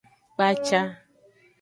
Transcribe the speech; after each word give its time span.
Kpaca. 0.35 0.81